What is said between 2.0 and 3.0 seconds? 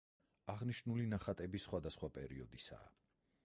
პერიოდისაა.